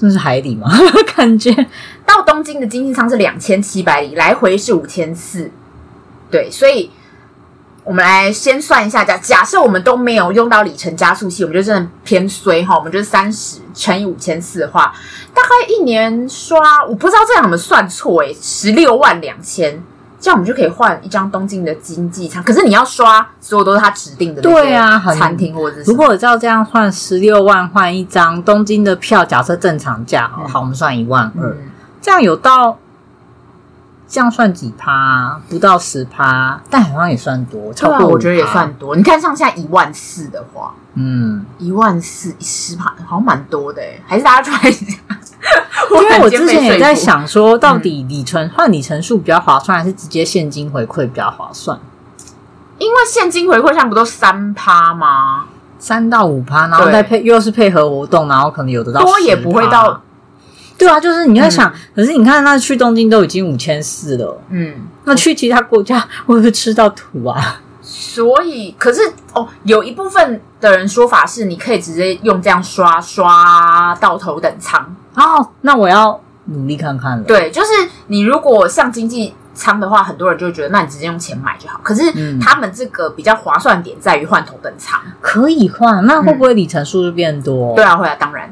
[0.00, 0.68] 那是海里吗？
[1.14, 1.52] 感觉
[2.04, 5.50] 到东京的经济舱是两千七百里，来回是五千四。
[6.30, 6.90] 对，所以
[7.84, 12.76] 我们来先算一下，假假设我们都没有用到里程加速器，我们就真的偏衰哈。
[12.76, 14.92] 我们就是三十乘以五千四的话，
[15.32, 19.82] 大概一年刷，我不知道这样有没有算错诶，十六万两千。
[20.22, 25.90] 这样我们就可以换一张东京的经济舱，可是你要刷，所有都是他指定的对啊，餐厅或者是。
[25.90, 31.56] 如果照这样换十六万换一张东京的票，假设正常价，好，好，我们算一万二，嗯，
[32.00, 32.78] 这样有到。
[34.08, 35.40] 这样算几趴？
[35.48, 38.94] 不到十趴，但好像也算多，超过、啊、我觉得也算多。
[38.94, 44.00] 你看，像现在一万四的话，嗯，一万四十趴，好像蛮多的诶。
[44.06, 44.98] 还是大家出来一下？
[45.90, 51.78] 因为我之前也在想说，到底里程换里程数比较划算，还是直接现金回馈比较划算？
[52.78, 55.46] 因为现金回馈现在不都三趴吗？
[55.78, 60.00] 三到五趴，然后再配又是配合活动，然后可能有的到多也不会到。
[60.78, 64.74] 对啊，就是你在想，嗯、可是你看，那去东京都已经五千四了，嗯，
[65.04, 67.60] 那去其他国家会不会吃到土啊？
[67.94, 69.02] 所以，可是
[69.34, 74.96] 哦，有一部分的人说法是，你可以直接用这样刷刷到头等舱。
[75.14, 77.24] 哦，那我要努力看看了。
[77.24, 77.68] 对，就是
[78.06, 81.78] 你如果上经济舱的话，很多人就会觉得，那你直接用钱买就好。
[81.82, 87.74] 可是他们这个比较划算点在于换头等舱，可以换，那会不会里程数就变多？
[87.74, 87.76] 嗯？
[87.76, 88.48] 对啊，会啊，当然。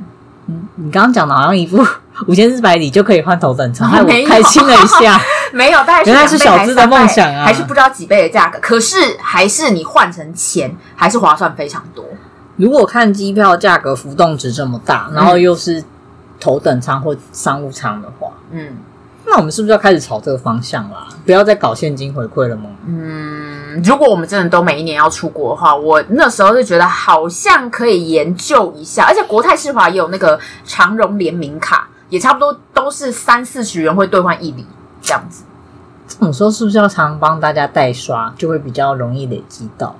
[0.50, 1.84] 嗯，你刚刚讲的好像一副。
[2.26, 5.18] 五千四百里就可以换头等舱， 害我开心了一下。
[5.54, 8.58] 没有，但是原来是小资的梦想啊，还是不知道几倍的价格。
[8.60, 12.04] 可是还是你换成钱，还是划算非常多。
[12.56, 15.82] 如果看机票价格浮动值这么大，然后又是
[16.38, 18.76] 头等舱或商务舱的话，嗯，
[19.24, 21.08] 那我们是不是要开始朝这个方向啦？
[21.24, 22.68] 不要再搞现金回馈了吗？
[22.86, 23.59] 嗯。
[23.84, 29.04] 如果我们真的都每一年要出国的话，我那时候就觉得好像可以研究一下。
[29.04, 31.88] 而且国泰世华也有那个长荣联名卡。
[32.10, 34.66] 也差不多都是三四十元会兑换一里
[35.00, 35.44] 这样子。
[36.08, 39.94] 这种时候是不是要常帮大家代刷，就会比较容易累积到？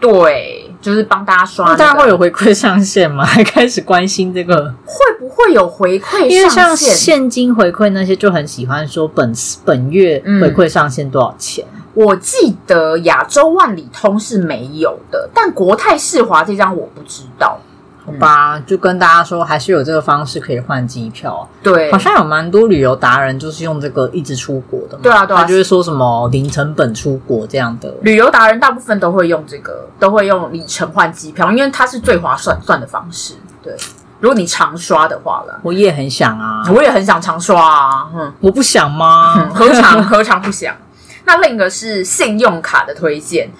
[0.00, 1.76] 对，就是帮大家刷、那个。
[1.76, 3.26] 大家会有回馈上限吗？
[3.26, 4.72] 还 开始关心这个？
[4.86, 6.30] 会不会有回馈上限？
[6.30, 9.34] 因为像现金回馈那些就很喜欢说本
[9.66, 11.62] 本月回馈上限多少钱？
[11.74, 17.58] 嗯、我记得亚洲万里通是没有的，但国泰世华这张我不知道。
[18.04, 21.48] 好吧，就跟大家说，还是有这个方式可以换机票。
[21.60, 25.00] 对，好像有蛮多旅游达人就是用这个一直出国的嘛。
[25.02, 27.92] 对啊，对啊，他就是说什么零成本出国这样的。
[28.02, 33.34] 旅游达人大部分都会用这个，都会用里程换机票，因为它是最划算算的方式。
[33.60, 33.74] 对，
[34.20, 38.08] 如果你常刷的话了，我也很想啊，我也很想常刷啊。
[38.14, 39.34] 嗯，我不想吗？
[39.36, 40.72] 嗯、 何尝何尝不想？
[41.26, 43.50] 那另一个是信用卡的推荐，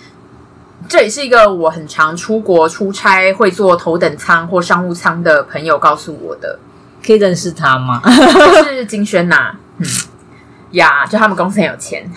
[0.89, 6.59] 这也是一个我很常出国出差会坐头等舱或商务舱的朋友告诉我的。
[7.05, 8.01] 可以认识他吗？
[8.05, 9.87] 就是金轩呐， 嗯
[10.73, 12.09] 呀，就他们公司很有钱。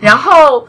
[0.00, 0.66] 然后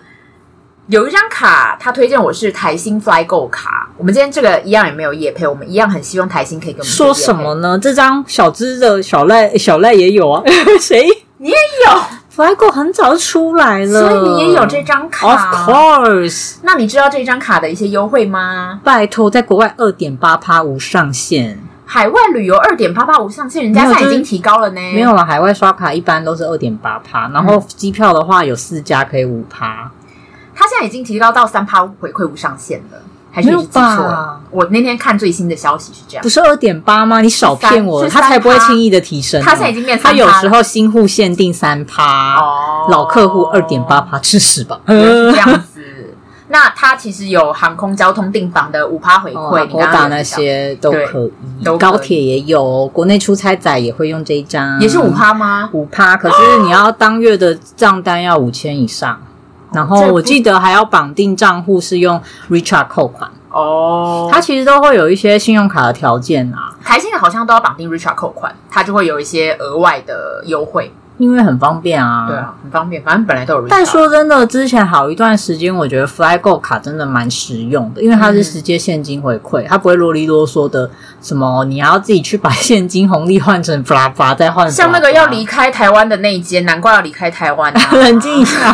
[0.88, 3.90] 有一张卡，他推荐我是台新 FlyGo 卡。
[3.98, 7.80] 我们今天这个一样也没有夜配，我们一样很希望台新可以跟我们说什么呢？
[7.80, 10.44] 这张小资的小赖小赖也有啊，
[10.80, 11.08] 谁？
[11.38, 11.56] 你也
[11.88, 12.02] 有
[12.36, 15.28] ？FlyGo 很早就出来了，所以你也有这张卡。
[15.28, 18.80] Of course，那你知道这张卡的一些优惠吗？
[18.84, 24.82] 拜托，在国外二点八趴无上限，海外旅游二点八趴无上限，人家现在已经提高了呢。
[24.94, 29.92] 没有了，海外刷卡一般都是二点八趴，然后机票的话有四家可以五趴，
[30.56, 32.98] 他现在已经提高到三趴回馈无上限了。
[33.36, 34.40] 还是你是记错了？
[34.52, 37.20] 我那天看最新的消息是这样，不是二点八吗？
[37.20, 39.42] 你少骗我，他才不会轻易的提升。
[39.42, 44.80] 他现在已经变，他有时候新户限定三趴，哦，老客户二点八趴，吃屎吧！
[44.88, 45.82] 是 这样子。
[46.50, 51.26] 那他其实有航空交通订房的五趴回馈，你打那些都可
[51.60, 55.68] 以，高铁也有，国内出差仔也会用这一张，也是五趴吗？
[55.74, 59.20] 五趴，可是你要当月的账单要五千以上。
[59.74, 66.76] 然后我记得还要绑定账户是用 Richard 扣款哦，它其实都会有一些信用卡的条件啊。
[66.84, 70.92] 台新的好像都要绑定 Richard 扣款，它就会有一些额外的优惠。
[71.18, 73.02] 因为很方便啊，对啊，很方便。
[73.04, 73.68] 反正本来都有。
[73.68, 80.90] 但说真的，之前好一段时间，我觉得 FlyGo 卡真的蛮实用的，因为它是直接现金回馈，嗯、它不会啰里啰嗦的
[81.22, 84.70] 什么，你要自己去把现金红利换成 FlyFly 再换。
[84.70, 87.82] 像那个要离开台湾的那一间，难怪要离开台湾啊！
[87.94, 88.74] 冷静一下，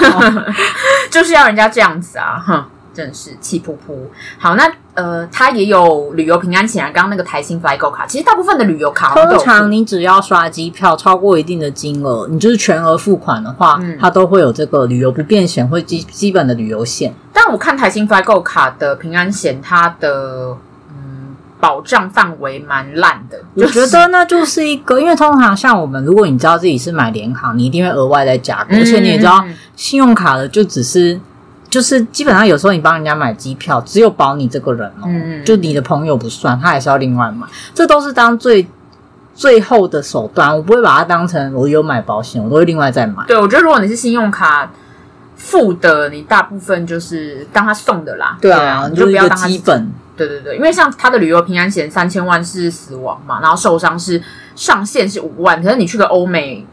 [1.12, 2.42] 就是要人家这样子啊！
[2.46, 2.64] 哼。
[3.00, 3.96] 真是气噗噗。
[4.38, 6.92] 好，那呃，它也有旅游平安险啊。
[6.94, 17.14] 刚刚那个台新 FlyGo 卡，其实大部分的旅游卡，通常你只要刷机票超过一定的金额，你就是全额付款的话，嗯，它都会有这个旅游不便险或基基本的旅游险。
[17.32, 20.58] 但我看台新 FlyGo 卡的平安险，它的
[20.90, 23.40] 嗯保障范围蛮烂的。
[23.54, 29.46] 我觉得那就是一个，因为通常像我们，如果你知道自己是买联行，你一定会额外再加，而且你也知道
[29.78, 31.22] 信用卡的就只是。
[31.70, 37.46] 就是基本上有时候你帮人家买机票，只有保你这个人哦，嗯，就你的朋友不算，他还是要另外买。
[37.76, 38.68] 这都是当最
[39.36, 43.24] 最后的手段，我不会把它当成我有买保险，我都会另外再买。
[43.28, 44.72] 对，我觉得如果你是信用卡
[45.36, 48.36] 付的，你大部分就是当他送的啦。
[48.42, 49.92] 对啊，你就不要当基本。
[50.18, 54.20] 对对对，因为像他的旅游平安险三千万是死亡嘛，然后受伤是
[54.56, 56.66] 上限是五万，可是你去个欧美，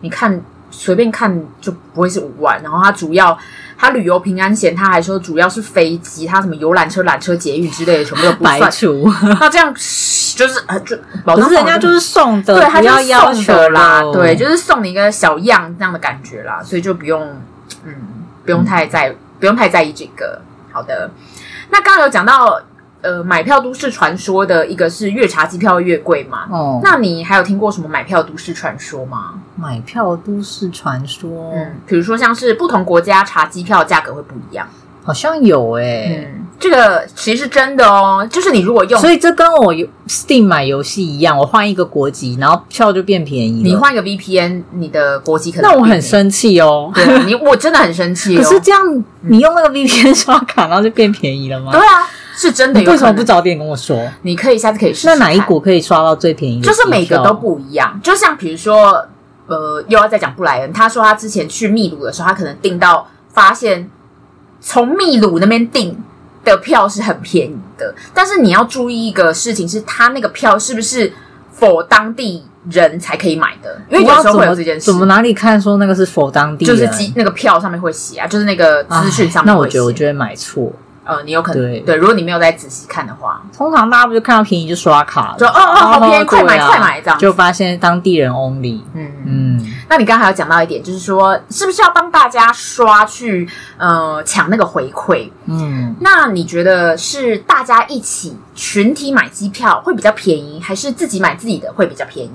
[0.00, 3.38] 你看随便看就不会是五万，然后他主要。
[3.78, 8.70] 他旅游平安险，他还说主要是飞机，他什么游览车、缆车、捷运之类的，全部都不算。
[8.70, 17.22] 除那这样就是呃，就可是人家就是送的，对，他要要求啦，对，就是送你一个小样这样的感觉啦，所以就不用，
[17.84, 17.94] 嗯，
[18.44, 20.40] 不用太在，嗯、不用太在意这个。
[20.72, 21.10] 好的，
[21.70, 22.60] 那刚刚有讲到。
[23.06, 26.46] 呃，买票都市传说的一个是越查机票越贵嘛？
[26.50, 29.34] 哦，那你还有听过什么买票都市传说吗？
[29.54, 34.66] 买票都市传说，嗯，比如说像是不同国家查机票价格会不一样，
[35.04, 36.30] 好像有诶、欸。
[36.34, 39.72] 嗯，这个其实是真的哦，就是你如果用，所以这跟我
[40.08, 43.68] Steam 买游戏一样，我换一个国籍，然后票就变便宜了。
[43.68, 46.90] 你换一个 VPN，你的国籍可能，那我很生气哦。
[46.94, 48.40] 对，你我真的很生气、哦。
[48.42, 48.80] 可是这样，
[49.20, 51.70] 你用那个 VPN 刷卡，然后就变便宜了吗？
[51.72, 52.08] 对啊。
[52.36, 53.98] 是真的有，为什么不早点跟我说？
[54.20, 55.06] 你可以下次可以试试。
[55.06, 56.66] 那哪一股可以刷到最便宜的？
[56.66, 57.98] 就是每个都不一样。
[58.02, 59.02] 就像比如说，
[59.46, 63.90] 呃，又要再讲布莱恩，他说他之前去秘鲁的时候，他可能订到发现
[64.60, 65.98] 从秘鲁那边订
[66.44, 67.94] 的票是很便宜的。
[68.12, 71.10] 但是你要注意一个事情，是他那个票是不是
[71.58, 73.80] for 当地人才可以买的？
[73.88, 74.84] 因为有时候会有这件事。
[74.84, 76.66] 怎么哪里看说那个是 for 当地？
[76.66, 79.54] 就是机那个票上面会写啊，就是那个资讯上面。
[79.54, 80.70] 那我觉得我就会买错。
[81.06, 88.80] 呃，你有可能对，对，如果你没有再仔细看的话，通常大家不就看到便宜就刷卡了，就哦哦，好便宜，快买快买这样，就发现当地人 only。
[88.92, 95.30] 嗯嗯，那你刚才还有讲到一点，就是说是不是要帮大家刷去呃抢那个回馈？
[95.46, 102.30] 嗯，那你觉得是大家一起群体买机票会比较便宜，还是自己买自己的会比较便宜？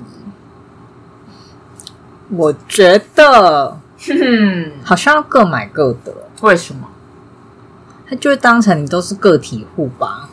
[2.30, 6.88] 我觉得，哼，好像各买各的，为什么？
[8.16, 10.28] 就会当成你都是个体户吧，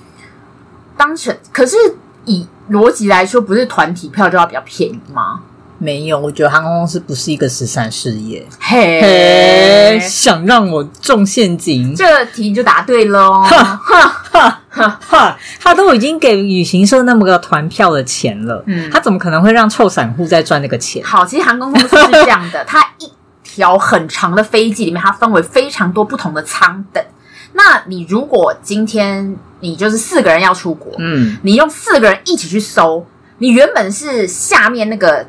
[0.98, 1.76] 当成可是
[2.26, 5.42] 以逻辑来说，不是团体票就要比较便宜吗？
[5.82, 8.46] 没有，我觉得航空公司不是一个慈善事业。
[8.60, 13.42] 嘿，嘿，想让我中陷阱，这个题你就答对喽。
[13.44, 21.02] 哈哈哈，他都已经给旅行社那么个团票的钱了，嗯，他怎么可能会让臭散户再赚那个钱？
[21.04, 23.10] 好，其实航空公司是这样的， 它一
[23.42, 27.02] 条很长的飞机里面，它分为非常多不同的舱等。
[27.54, 33.06] 那你如果今天你就是四个人要出国，嗯，你用四个人一起去搜，
[33.40, 35.26] 你原本是下面那个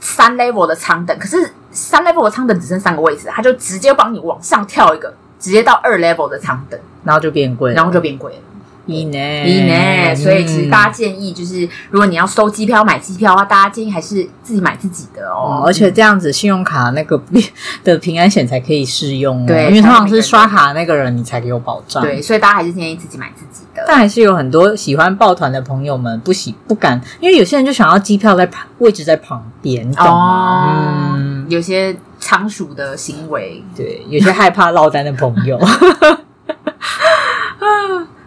[0.00, 8.38] 三 level 的舱等，可是三 level 的舱等只剩三个位置，他就直接帮你往上跳一个，直接到二 level 的舱等，然后就变贵，然后就变贵了。
[8.86, 15.62] 一年一年，所以其实大家建议就是，如果你要收机票、买机票的话，大家建议还是自己买自己的哦。
[15.64, 17.20] 而且这样子，信用卡那个
[17.82, 22.02] 的平安险才可以适用，对，因为通常是刷卡那个人你才有保障。
[22.02, 23.82] 对，所以大家还是建议自己买自己的。
[23.86, 31.14] 但还是有很多喜欢抱团的朋友们不喜不敢，因为有些人就想要机票在旁位置在旁边，懂吗？
[31.16, 35.58] 嗯，有些仓鼠的行为，对，有些害怕落单的朋友。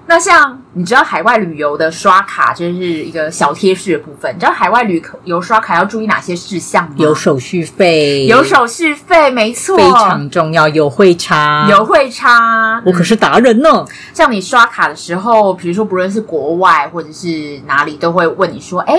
[0.09, 6.95] 那像你知道海外旅游的刷卡就是一个小贴士的部分，你知道海外旅游刷卡要注意哪些事项吗？
[6.95, 10.67] 有手续费，有手续费，没错，非常重要。
[10.69, 13.85] 有汇差，有汇差，我可是达人呢。
[14.13, 18.95] 像你刷卡的时候，比如说不论是国外或者是哪里，都会问你说：“哎，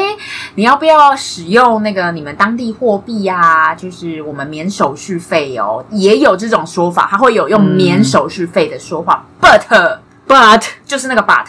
[0.56, 3.74] 你要不要使用那个你们当地货币呀？
[3.74, 9.98] 就是我们免手续费哦。”也有这种说法，它会有用免手续费的说法，嗯，but。
[10.28, 11.46] But 就是那个 but，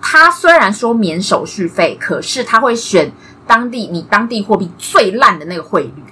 [0.00, 3.10] 他虽然说免手续费，可是他会选
[3.46, 6.04] 当地你当地货币最烂的那个汇率。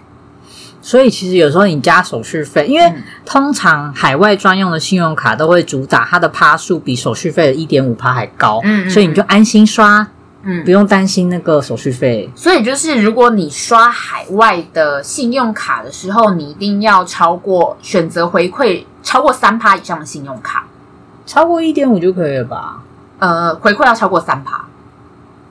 [0.81, 2.93] 所以其实有时候你加手续费，因为
[3.25, 10.09] 通常海外专用的信用卡都会主打它的趴数比手续费的一点五趴还高，嗯，嗯，所以你就安心刷，
[10.43, 12.31] 嗯，不用担心那个手续费。
[12.35, 20.67] 所以就是如果你刷海外的信用卡的时候，你一定要超过选择回馈超过三趴以上的信用卡。
[21.29, 22.79] 超过一点五就可以了吧？
[23.19, 24.65] 呃，回馈要超过三趴，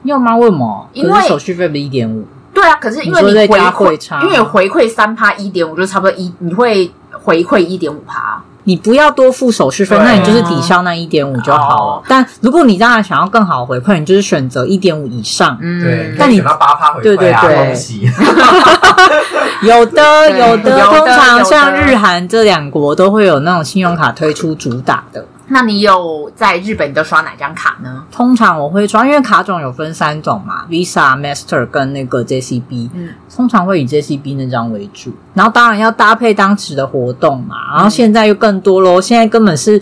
[0.04, 0.36] 要吗？
[0.36, 0.90] 为什么？
[0.94, 2.26] 因为手续费不是一点五。
[2.52, 8.42] 对啊，可是因为你回馈，因为回馈三趴一点五，就差不多一，你会回馈一点五趴。
[8.64, 11.94] 你不要多付手续费，啊、那你就是抵消那一点五就好了。
[11.98, 15.58] 哦、但如果你当然想要更好的回馈，你就是选择一点五以上。
[15.62, 16.16] 嗯，对。
[16.18, 17.32] 但你八趴回馈、啊、对对
[19.62, 25.26] 对，有的有的，通常像日韩这两国都会有那种信用卡推出主打的。
[25.50, 28.04] 那你有在日本都刷哪张卡呢？
[28.12, 32.90] 通常我会刷，因为卡种有分三种嘛，Visa、Master 跟那个 JCB。
[32.94, 37.56] 嗯，通常会以 JCB 那张为主，然后当然要搭配当时的活动嘛。
[37.76, 39.82] 然后现在又更多喽，现在根本是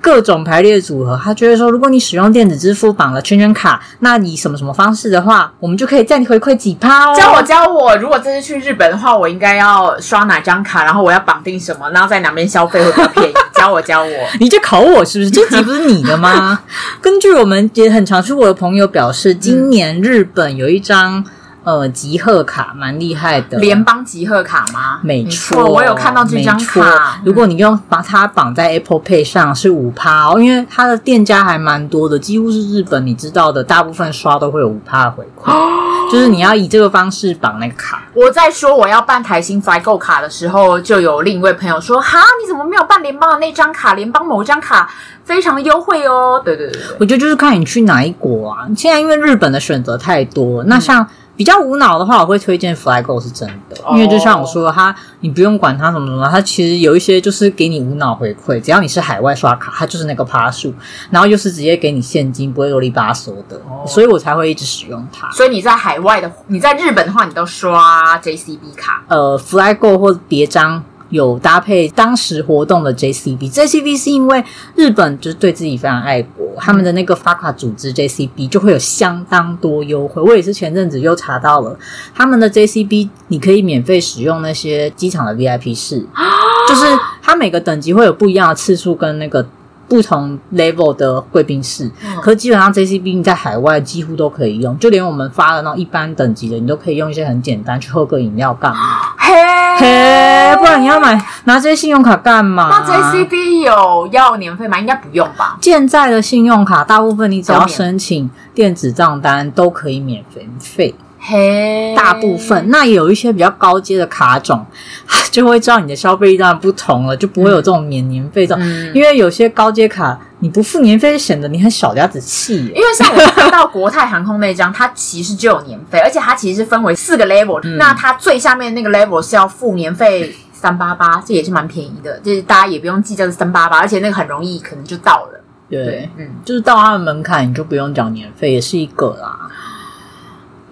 [0.00, 1.18] 各种排列组合。
[1.22, 7.14] 他觉得说，如果你使用电子支付绑了圈圈卡，那以什么什么方式的话，我们就可以再回馈几趴哦。
[7.16, 10.84] 教我教我，如果这次去日本的话，我应该要刷哪张卡？
[10.84, 11.88] 然后我要绑定什么？
[11.90, 13.34] 然后在哪边消费会比较便宜？
[13.66, 15.04] 教我教我， 你就考我。
[15.04, 16.60] 是不是这 集不是你的吗？
[17.02, 21.24] 根据我们也很常出国的朋友表示，今年日本有一张
[21.64, 25.00] 呃集贺卡，蛮厉害的联邦集贺卡吗？
[25.02, 27.20] 没错，我有看到这张卡。
[27.24, 35.52] 如果你用把它绑在 Apple Pay 上，是五趴哦，因为它的店家还蛮多的，几乎是日本你知道的，大部分刷都会有五趴的回馈。
[36.10, 38.02] 就是你要以这个方式绑那个卡。
[38.14, 43.94] 我在说我要办台新 Flygo 卡的时候，就有另一位朋友说：“哈，你怎么没有办联邦的那张卡？
[43.94, 44.88] 联邦某张卡
[45.24, 48.66] 非常的优惠哦。”对对对，我觉得就是看你去哪一国啊。
[48.76, 51.02] 现在因为日本的选择太多，那像。
[51.02, 60.72] 嗯比较无脑的话，我会推荐 Flygo 是真的，因为就像我说的，它你不用管它什么什么，它其实有一些就是给你无脑回馈，只要你是海外刷卡，它就是那个趴数，
[61.10, 65.30] 然后又是直接给你现金，不会啰里吧嗦的，所以我才会一直使用它。
[65.30, 70.82] 所以你在海外的，你在日本的话，你都刷 JCB 卡，呃，Flygo 或别张。
[71.10, 80.20] 有搭配当时活动的 JCB，JCB 是因为日本就是对自己非常爱国，他们的那个发卡组织 JCB 就会有相当多优惠。
[80.22, 81.78] 我也是前阵子又查到了
[82.14, 86.04] 他们的 JCB，你可以免费使用那些机场的 VIP 室，
[86.68, 86.86] 就是
[87.22, 89.46] 它每个等级会有不一样的次数跟那个。
[89.88, 99.14] 不同 level 的贵宾室，嗯、可是基本上 JCB 在海外几乎都可以用，就连我们发的那种一般等级的，你都可以用一些很简单去喝个饮料干嘛？
[99.16, 99.32] 嘿，
[99.78, 102.68] 嘿，不然你要买拿这些信用卡干嘛？
[102.68, 104.78] 那 JCB 有要年费吗？
[104.78, 105.56] 应该不用吧？
[105.60, 110.24] 现在的信用卡大部分你只要申请电子账单都可以免
[110.58, 110.94] 费。
[111.28, 114.64] 嘿，大部分那有一些比较高阶的卡种，
[115.32, 118.62] 就会知道你的消费力当然不同了，就不会有这种免年费这种。
[118.64, 122.66] 嗯、因为有些高阶卡你不付年费，显得你很小家子气。
[122.68, 135.40] 因为像我看到国泰航空那张，它其实就有年费，而且它其实是分为四个 level，、嗯、那它最下面那个 level 是要付年费三八八，这也是蛮便宜的，就是大家也不用计较是三八八，而且那个很容易可能就到了。
[135.68, 139.36] 对，对嗯，就是到它的门槛，你就不用缴年费，也是一个啦。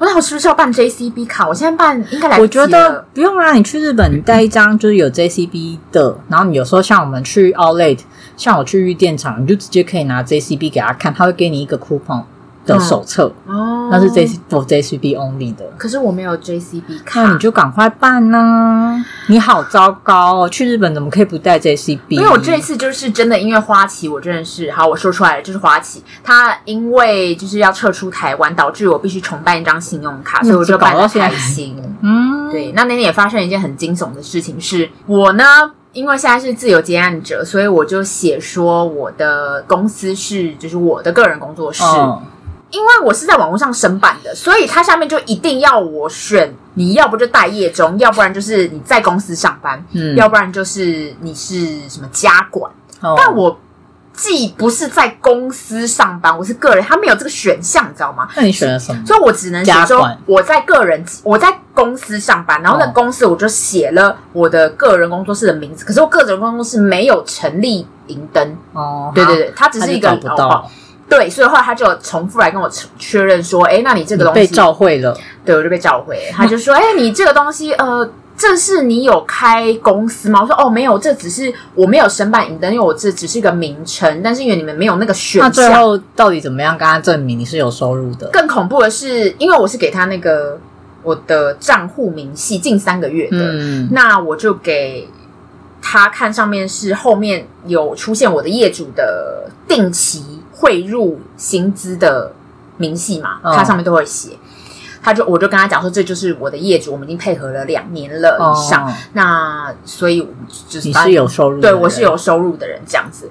[0.05, 1.49] 那我是不是要办 JCB 卡？
[1.49, 8.01] 我现在办应该来我觉得不用啊，你去日本，带一张就是有 JCB 的，然后你有时候像我们去 Outlet，
[8.37, 12.23] 像我去玉电厂，你就直接可以拿 JCB 给他看，他会给你一个 coupon。
[12.67, 15.65] 的手册哦，那是 J C for J C B only 的。
[15.77, 19.05] 可是我没有 J C B 卡，那你就赶快办呐、啊！
[19.29, 22.17] 你好糟糕哦，去日本怎么可以不带 J C B？
[22.17, 31.77] 因为我这一次就是真的，因为花旗，我真的是好，我说出来了，就是花旗，他因为就是要撤出台湾，导致我必须重办一张信用卡，所以我就办得开心。
[32.01, 32.73] 嗯，对。
[32.73, 35.45] 那那天也发生了一件很惊悚的事情是，是我呢，
[35.93, 41.83] 因为现在是自由接案者，所以我就写说我的公司是就是我的个人工作室。
[41.83, 42.23] 哦
[42.75, 52.69] 因为我是在网络上申办的，所以它下面就一定要我选，你要不就待业中，要不然就是你在公司上班，嗯，要不然就是你是什么家管。
[53.01, 53.57] 哦，但我
[54.13, 58.29] 既不是在公司上班，我是个人，他没有这个选项，你知道吗？
[58.35, 59.07] 那你选了什么？
[59.07, 70.71] 所以我只能写说我在个人，我在公司上班，然后那公司我就写了我的个人工作室的名字，可是我个人工作室没有成立银灯哦，对对对，它只是一个找不到。
[71.09, 76.19] 对，所以后来他就重复来跟我确认说：“哎，那你这个东西被召回了。”对，我就被召回。
[76.33, 84.23] 他就说：“哎，你这个东西，呃，这是你有开公司吗？”我说：“哦，没有，这只是我没有申办营灯，因为我这只是一个名称。
[84.25, 88.29] 但是因为你们没有那个选项，那最后到底怎么样跟他证明你是有收入的？
[88.33, 90.59] 更恐怖的是，因为我是给他那个
[91.03, 95.07] 我的账户明细近三个月的，嗯，那我就给
[95.83, 100.25] 他看上面是后面有出现我的业主的定期。”
[100.65, 102.33] 汇入薪资的
[102.79, 104.31] 明细嘛，它上面都会写。
[105.03, 108.87] 他就我就跟他讲说，这就是我的业主，我们已经配合了两年了以上。
[108.87, 110.27] 哦、那所以
[110.67, 113.31] 就是你是有收入的，对我是有收入的人这样子。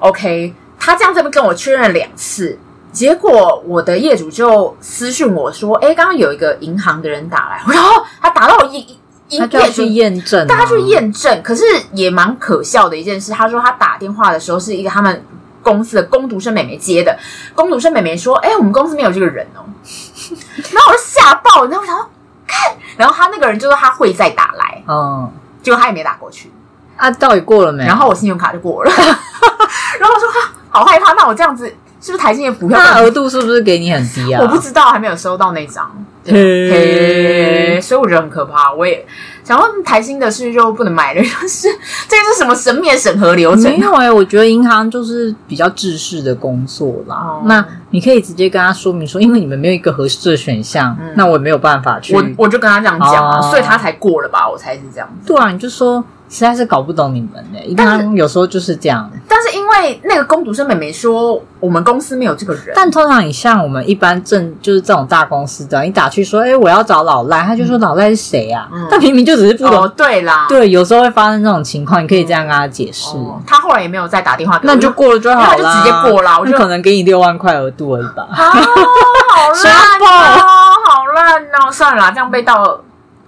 [0.00, 2.58] OK，他这样这边跟我确认了两次，
[2.92, 8.98] 结果我的业主就私讯我说：“哎，刚刚有一个银行的人打来，然后他打到我一
[9.30, 11.42] 一他就要去验证、啊，大家去验证。
[11.42, 11.64] 可是
[11.94, 15.24] 也蛮可笑的一件事，他说他打电话的时候是一个他们。
[15.64, 17.18] 公司的工读生美眉接的，
[17.54, 19.64] 工读生美眉说：“哎、欸，我们公司没有这个人哦。
[20.70, 22.08] ”然后我就吓爆，然后我想说
[22.46, 26.52] 看，然后他那个人就说他会再打来，嗯，结果他也没打过去
[26.96, 27.84] 啊，到底过了没？
[27.84, 28.90] 然后我信用卡就过了，
[29.98, 30.28] 然后我说
[30.68, 31.66] 好害怕，那我这样子
[32.00, 34.42] 是不是台积电股票那额度是不是给你很低啊？
[34.42, 35.90] 我不知道，还没有收到那张，
[36.26, 39.04] 嘿，所以我觉得很可怕，我也。
[39.44, 41.68] 想问台新的是就不能买了，就是
[42.08, 43.64] 这是什么神秘的审核流程？
[43.64, 47.14] 没有哎、欸，我觉得银行就是比较制式的工作啦。
[47.14, 52.16] 哦、那你可以直接跟他说明说，因为你们没有一个合适的选项，嗯、那我也没有办法去。
[52.16, 54.48] 我我就跟他这样讲啊，哦、所以他才过了吧？
[54.48, 55.26] 我才是这样子。
[55.32, 56.02] 对啊，你就说。
[56.28, 59.08] 实在是搞不懂你们呢、欸，一般有时候就是这样。
[59.28, 68.68] 但是因为那个工读生妹妹说我们公司没有这个人，但通常你像我们一般正就是这种大公司的，你打去说，哎、欸，我要找老赖，他就说老赖是谁啊？
[68.72, 69.82] 嗯、但明明就只是不懂。
[69.82, 73.40] 哦、对啦，对，有时候会发生这种情况，你可以这样跟他解释、哦。
[73.46, 76.38] 他后来也没有再打电话给我，那你就过了就好了，他就直接过了。
[76.40, 78.26] 我就可能给你六万块额度而已吧。
[78.30, 80.00] 啊，好烂
[80.40, 80.46] 哦，
[80.88, 82.80] 好烂哦，算了啦，这样被盗。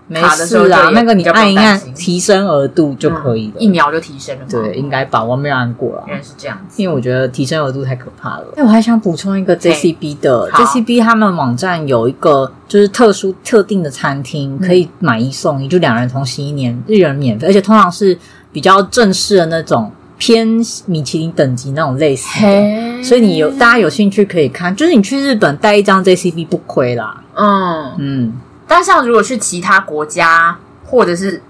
[0.08, 4.44] 没事啦，那个你按一按提升额度就可以了，一秒就提升了。
[4.48, 6.04] 对，应该吧，我没有按过了。
[6.06, 8.44] 原来是这样子，因为我觉得提升额度太可怕了。
[8.56, 18.16] 哎，我还想补充一个 JCB 的，JCB 他们网站有一个就是特殊特定的餐厅可以买一送一，就两人同行一年，一人免费，而且通常是
[18.52, 20.46] 比较正式的那种偏
[20.86, 27.24] 米其林等级那种类似的，所以你有大家有兴趣可以看，就是你去日本带一张 JCB 不亏啦。
[27.34, 28.32] 嗯嗯。
[28.68, 31.42] 但像如果去其他国家，或者是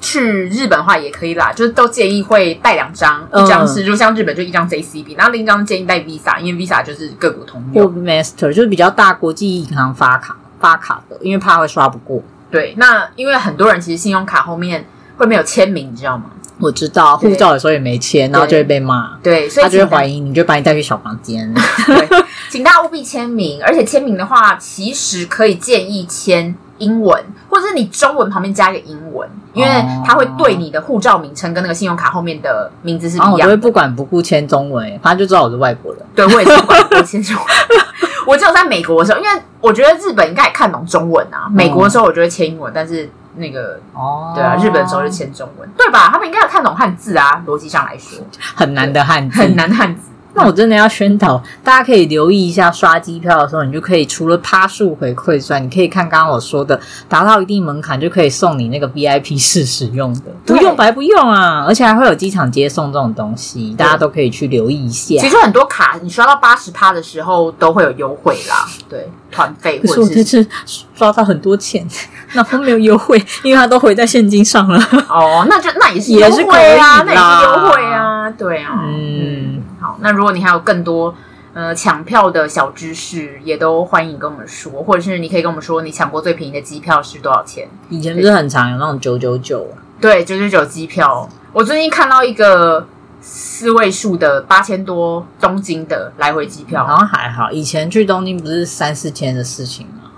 [0.00, 1.52] 去日本的话，也可以啦。
[1.52, 7.84] 就是都建议会带两张，一张是就像日本就一张 JCB，然后另一张建议带 Visa，因为 Visa 就是各国通用。
[7.86, 12.22] 或 Master 就是比较大国际银行发卡发卡的，因为怕会刷不过。
[12.50, 16.24] 对，那因为很多人其实信用卡后面会没有签名，你知道吗？
[16.60, 19.18] 我知道，护照有时候也没签，然后就会被骂。
[19.20, 21.52] 对，所以他就会怀疑你，就把你带去小房间。
[21.84, 22.08] 对，
[22.48, 26.54] 请大家务必签名，而且签名的话，其实可以建议签。
[26.78, 29.70] 英文，或者是你中文旁边加一个英文，因为
[30.04, 33.44] 它会对你的护照名称跟那个信用卡后面的名字是一样的。
[33.44, 36.02] 我会不管不顾签中文，反正就知道我是外国人。
[36.14, 37.44] 对，我也是不管不顾签中文。
[38.26, 41.46] 我只有在美国的时候，因为我觉得日本应该也看懂中文啊。
[41.50, 46.08] 美国的时候我就会签英文，但是那个哦，对啊，日本的时候就签中文，对吧？
[46.10, 48.18] 他们应该有看懂汉字啊，逻辑上来说，
[48.56, 50.10] 很难的汉字，很难汉字。
[50.34, 56.78] 那我真的要宣导，大家可以留意一下，刷机票的时候，你就可以除了趴数回馈之外，你可以看刚刚我说的，
[57.08, 61.64] 达到一定门槛就可以送你那个 VIP 室 使用的，不用白不用啊！
[61.66, 65.16] 而且还会有机场接送这种东西，大家都可以去留意一下。
[65.20, 70.00] 其实很多卡你刷到八十趴的时候都会有优惠啦， 对，团费或者是。
[70.00, 70.46] 可是我这次
[70.94, 71.86] 刷到很多钱，
[72.34, 74.78] 那都没有优惠，因为它都回在现金上了。
[75.08, 79.62] 哦，那就那也是优惠啊，那也是优惠啊，对啊，嗯。
[79.94, 81.14] 好，那如果你还有更多
[81.52, 87.68] 呃抢票的小知识，也都欢迎跟我们说，或者是你可以跟我们说你抢过最便宜的机票是多少钱？
[87.90, 91.28] 以前不是很常有那种九九九啊，对，九九九机票。
[91.52, 92.86] 我最近看到一个
[93.20, 97.52] 四位数的八千多东京的来回机票，好像还好。
[97.52, 100.10] 以前去东京不是三四千的事情吗？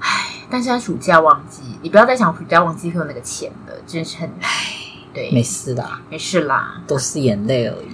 [0.00, 0.08] 唉，
[0.50, 4.48] 但现在暑假旺季，你不要再想暑假旺季会有那个钱了，真是很唉。
[5.12, 7.88] 对，没事啦，没事啦，都是眼泪而已。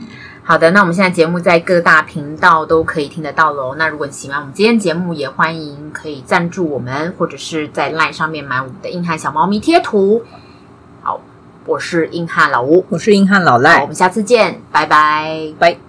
[0.49, 3.75] 好的，那我们现在节目在各大频道都可以听得到喽。
[3.75, 10.23] 那如果你喜欢我们今天节目，也欢迎可以赞助我们，或者是在 LINE 上面买我们的硬汉小猫咪贴图。
[11.03, 11.21] 好，
[11.65, 15.86] 我是硬汉老吴，我是硬汉老赖，我们下次见，拜拜，拜。